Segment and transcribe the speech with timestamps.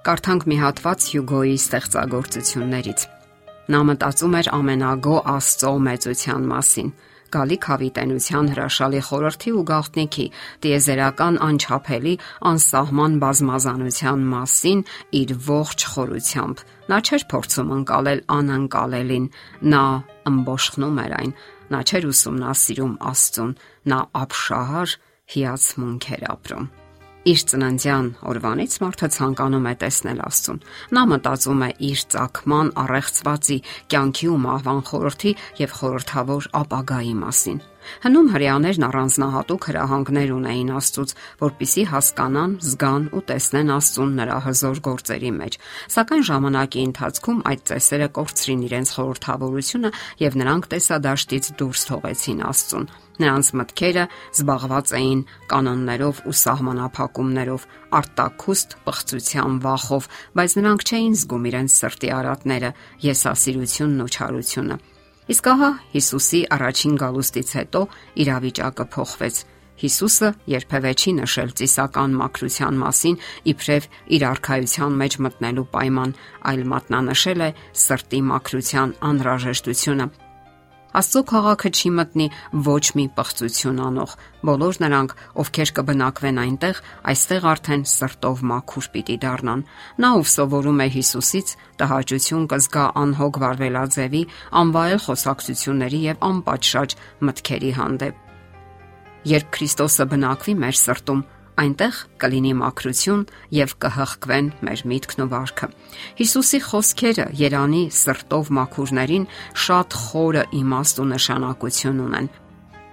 [0.00, 3.02] Կարդանք մի հատված Հյուգոյի ստեղծագործություններից։
[3.70, 6.88] Նա մտածում էր ամենագո Աստծո մեծության մասին,
[7.36, 10.26] գալիք հավիտենության հրաշալի խորհրդի ու գաղտնիքի,
[10.64, 12.14] տիեզերական անչափելի
[12.50, 14.82] անսահման բազմազանության մասին
[15.20, 19.30] իր ողջ խորությամբ։ Նա չէր փորձում անցալել անընկալելին,
[19.68, 19.86] նա
[20.32, 21.38] ըմբոշխնում էր այն։
[21.76, 23.56] Նա չէր ուսումնասիրում Աստծուն,
[23.92, 25.00] նա ապշահար
[25.36, 26.70] հիացմունք էր ապրում։
[27.20, 30.60] Իր ծննդյան օրվանից մարդը ցանկանում է տեսնել Աստծուն։
[30.96, 33.58] Նա մտածում է իր ցակման առեղծվածի,
[33.92, 37.60] կյանքի ու մահվան խորհրդի եւ խորհրդավոր ապագայի մասին։
[38.04, 45.32] Հնում հрьяաներն առանձնահատուկ հրահանգներ ունեին Աստծուց, որpիսի հասկանան, զգան ու տեսնեն Աստծուն նրա հզոր գործերի
[45.40, 45.60] մեջ։
[45.96, 49.92] Սակայն ժամանակի ընթացքում այդ ծեսերը կորցրին իրենց խորհրդավորությունը
[50.24, 55.20] եւ նրանք տեսադաշտից դուրս թողեցին Աստծուն։ Նրանց մտքերը զբաղված էին
[55.50, 57.66] կանոններով ու սահմանափակումներով,
[58.00, 60.08] արտակուստ պղծության վախով,
[60.40, 62.70] բայց նրանք չէին զգում իրենց սրտի արատները,
[63.10, 64.76] եսասիրությունն ու չարությունը։
[65.30, 67.82] Իսկ ահա Հիսուսի առաջին գալուստից հետո
[68.24, 69.36] իրավիճակը փոխվեց։
[69.80, 73.20] Հիսուսը երբևէ չի նշել ծիսական մաքրության մասին
[73.52, 76.16] իբրև իր արխայության մեջ մտնելու պայման,
[76.50, 77.50] այլ մատնանշել է
[77.84, 80.08] սրտի մաքրության անհրաժեշտությունը
[80.90, 82.24] Աստծո քաղաքը չի մտնի
[82.66, 84.14] ոչ մի պղծություն անող։
[84.48, 86.80] Բոլոր նրանք, ովքեր կբնակվեն այնտեղ,
[87.12, 89.62] այստեղ արդեն սրտով մաքուր պիտի դառնան։
[90.02, 94.22] Նա ով սովորում է Հիսուսից, տհաճություն կզգա անհոգ վարվելաձևի,
[94.60, 96.96] անվայել խոսակցությունների եւ անպատշաճ
[97.30, 98.26] մտքերի հանդեպ։
[99.30, 101.22] Երբ Քրիստոսը բնակվի մեր սրտում,
[101.60, 103.24] այնտեղ կլինի մաքրություն
[103.56, 105.68] եւ կհղկվեն մեր միտքն ու վարքը։
[106.20, 109.26] Հիսուսի խոսքերը Երանի սրտով մաքուրներին
[109.64, 112.30] շատ խորը իմաստ ու նշանակություն ունեն։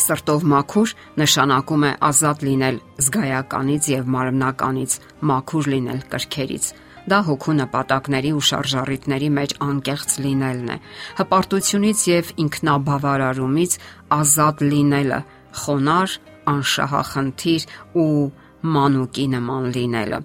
[0.00, 4.92] Սրտով մաքուր նշանակում է ազատ լինել զգայականից եւ մարմնականից,
[5.30, 6.68] մաքուր լինել կրքերից։
[7.10, 10.76] Դա հոգու նպատակների ու շարժառիթների մեջ անկեղծ լինելն է։
[11.20, 13.76] Հպարտությունից եւ ինքնաբավարարումից
[14.20, 15.20] ազատ լինելը,
[15.60, 16.16] խոնար,
[16.50, 17.66] անշահախնդիր
[18.00, 18.12] ու
[18.62, 20.20] մանուկի նման լինելը։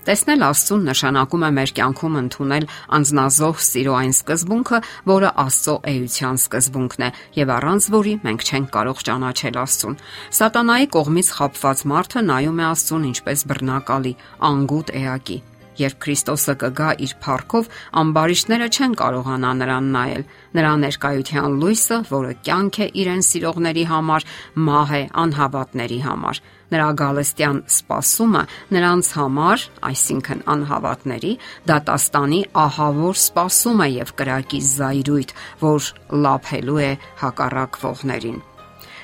[0.00, 4.78] Տեսնել Աստծուն նշանակում է մեր կյանքում ընդունել անznազող սիրո այն սկզբունքը,
[5.10, 10.00] որը Աստծո էության սկզբունքն է, եւ առանց որի մենք չենք կարող ճանաչել Աստծուն։
[10.40, 14.12] Սատանայի կողմից խապված մարդը նայում է Աստծուն ինչպես բռնակալի,
[14.50, 15.38] անգութ էակի։
[15.80, 17.68] Երբ Քրիստոսը կգա իր փառքով,
[18.00, 20.24] ամբարիշտները չեն կարողանա նրան նայել։
[20.58, 24.26] Նրա ներկայության լույսը, որը կյանք է իրեն սիրողների համար,
[24.68, 28.42] մահ է անհավատների համար։ Նրա գալստյան սпасումը
[28.74, 31.32] նրանց համար, այսինքն անհավատների,
[31.70, 35.90] դատաստանի ահավոր սпасում է եւ կրակի զայրույթ, որ
[36.26, 36.92] լափելու է
[37.24, 38.38] հակառակողներին։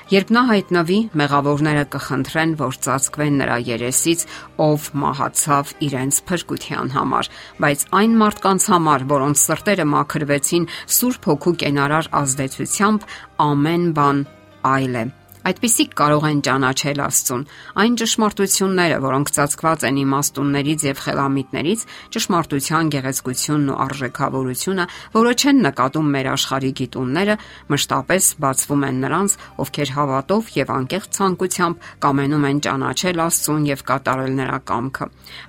[0.07, 4.21] Երբ նա հայտնավի, մեղավորները կխնդրեն, որ ծածկվեն նրա երեսից,
[4.63, 7.29] ով մահացավ իրենց փրկության համար,
[7.59, 13.07] բայց այն մարդկանց համար, որոնց սրտերը մաքրվեցին Սուրբ Հոգու կենարար ազդեցությամբ,
[13.51, 14.27] ամեն բան
[14.71, 15.05] այլ է
[15.47, 17.43] այդպիսիք կարող են ճանաչել Աստծուն։
[17.81, 21.85] Այն ճշմարտությունները, որոնք ծածկված են իմաստուններից եւ խելամիտներից,
[22.17, 27.35] ճշմարտության գեղեցկությունն ու արժեքավորությունը, որը չեն նկատում մեր աշխարհի գիտունները,
[27.71, 34.33] մշտապես բացվում են նրանց, ովքեր հավատով եւ անկեղծ ցանկությամբ կամենում են ճանաչել Աստծուն եւ կատարել
[34.37, 35.07] նրա կամքը։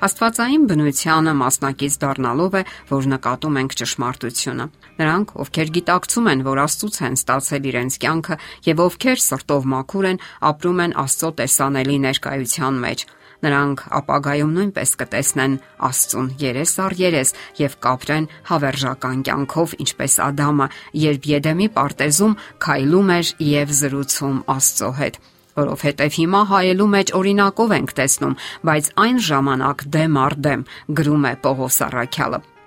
[0.09, 4.67] Աստվածային բնությանը մասնակից դառնալով է, որ նկատում ենք ճշմարտությունը։
[4.99, 10.19] Նրանք, ովքեր գիտակցում են, որ Աստծուց են ստացել իրենց կյանքը եւ ովքեր սրտով մաքուր են,
[10.45, 13.05] ապրում են Աստծո տեսանելի ներկայության մեջ։
[13.39, 15.55] Նրանք ապագայում նույնպես կտեսնեն
[15.89, 17.33] Աստծուն երես առ երես
[17.63, 20.67] եւ կապրեն հավերժական կյանքով, ինչպես Ադամը,
[21.07, 25.21] երբ Եդեմի պարտեզում քայլում էր եւ զրուցում Աստծո հետ
[25.59, 28.37] որովհետև հիմա հայելու մեջ օրինակով ենք տեսնում,
[28.69, 30.63] բայց այն ժամանակ դեմ առ դեմ
[31.01, 32.58] գրում է Պողոս Արաքյալը։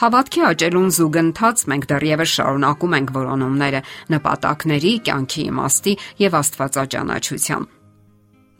[0.00, 3.82] Հավատքի աճելուն զուգընթաց մենք դեռևս շարունակում ենք որոնումները
[4.14, 5.94] նպատակների, կյանքի իմաստի
[6.24, 7.68] եւ աստվածաճանաչության։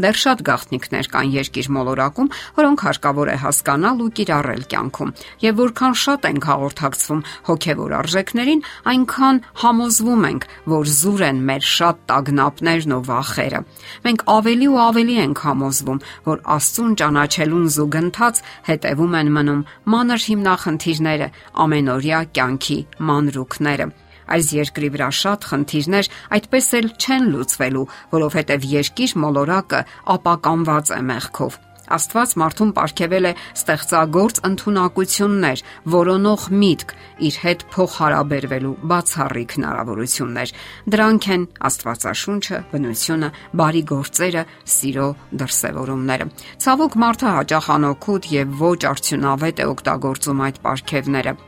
[0.00, 5.12] Դեռ շատ գաղտնիքներ կան երկիր մոլորակում, որոնք հարկավոր է հասկանալ ու կիրառել կյանքում։
[5.44, 12.02] Եվ որքան շատ ենք հաղորդակցվում հոգևոր արժեքներին, այնքան համոզվում ենք, որ զուր են մեր շատ
[12.10, 13.62] տագնապներն ու վախերը։
[14.08, 19.64] Մենք ավելի ու ավելի ենք համոզվում, որ Աստծուն ճանաչելուն զուգընթաց հետևում են մնում
[19.94, 21.32] մանր հիմնախնդիրները,
[21.66, 22.78] ամենօրյա կյանքի
[23.10, 23.92] մանրուքները
[24.36, 29.82] այս երկրի վրա շատ խնդիրներ այդպես էլ չեն լուծվելու, որովհետև երկիր մոլորակը
[30.18, 31.58] ապականված է մեղքով։
[31.90, 35.62] Աստված մարդուն ապարգևել է ստեղծագործ ընտունակություններ,
[35.94, 36.94] որոնող միտք,
[37.26, 40.54] իր հետ փոխհարաբերվելու բացառիկ հնարավորություններ։
[40.94, 44.46] Դրանք են Աստվածաշունչը, բնությունը, բարի գործերը,
[44.78, 45.10] սիրո
[45.42, 46.30] դրսևորումները։
[46.62, 51.38] Ցավոք մարդը հաճախ անօգուտ եւ ոչ արդյունավետ է օգտագործում այդ ապարգևները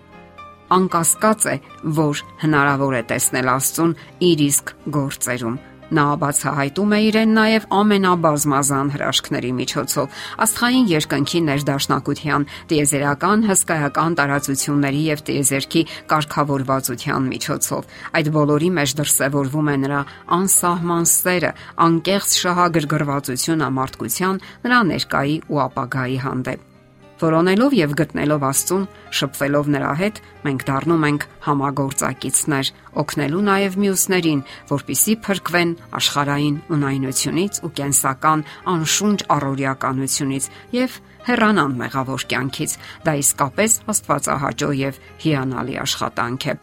[0.79, 1.59] անկասկած է,
[1.99, 3.99] որ հնարավոր է տեսնել Աստծուն
[4.33, 5.61] իր իսկ գործերում
[5.93, 10.15] Նա բացահայտում է իրեն նաև ամենաբազմազան հրաշքների միջոցով,
[10.45, 15.85] աստխային երկնքի ներդաշնակության, տիեզերական հսկայական տարածությունների եւ տիեզերքի
[16.15, 20.03] կարգավորվածության միջոցով։ Այդ բոլորի մեջ դրսևորվում է նրա
[20.41, 21.55] անսահման սերը,
[21.93, 26.72] անկեղծ շահագրգռվածությունը մարդկության, նրա ներկայի ու ապագայի հանդեպ։
[27.23, 28.85] Որոնելով եւ գտնելով Աստծուն,
[29.15, 32.71] շփվելով նրա հետ, մենք դառնում ենք համագործակիցներ,
[33.03, 34.41] օգնելու նաեւ մյուսներին,
[34.73, 40.99] որpիսի փրկվեն աշխարհային ունայնությունից ու կենսական անշունչ առօրյականությունից եւ
[41.31, 42.77] հեռանան մեղավոր կյանքից։
[43.07, 46.59] Դա իսկապես Աստվածահաճո եւ հիանալի աշխատանք է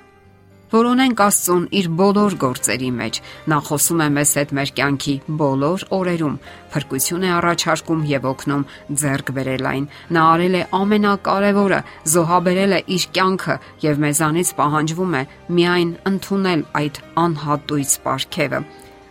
[0.70, 3.20] որոնենք Աստծուն իր բոլոր գործերի մեջ։
[3.50, 6.36] Նա խոսում է մեզ հետ մեր կյանքի բոլոր օրերում,
[6.74, 8.68] փրկություն է առաջարկում եւ օգնում
[9.02, 11.80] ձեռք բերել այն։ Նա արել է ամենակարևորը,
[12.14, 13.56] զոհաբերել է իր կյանքը
[13.90, 15.24] եւ մեզանից պահանջվում է
[15.60, 18.64] միայն ընդունել այդ անհատույց ապարքևը։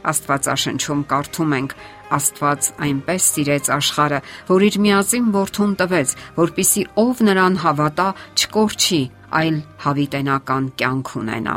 [0.09, 1.73] Աստվածաշնչում կարդում ենք.
[2.09, 4.19] Աստված այնպես սիրեց աշխարը,
[4.49, 8.07] որ իր միածին որդուն տվեց, որpիսի ով նրան հավատա,
[8.39, 9.01] չկորչի,
[9.39, 11.55] այլ հավիտենական կյանք ունենա։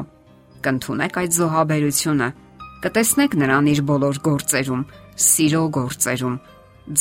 [0.65, 2.29] Կընթունեք այդ զոհաբերությունը,
[2.85, 4.85] կտեսնեք նրան իր բոլոր գործերում,
[5.31, 6.37] սիրո գործերում։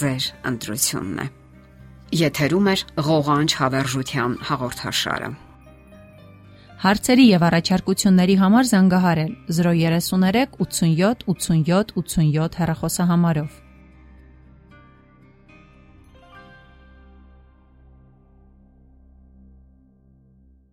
[0.01, 1.27] Ձեր ընտրությունն է։
[2.21, 2.75] Եթերում է
[3.07, 5.31] ղողանջ հավերժության հաղորդաշարը։
[6.81, 13.51] Հարցերի եւ առաջարկությունների համար զանգահարել 033 87 87 87 հեռախոսահամարով։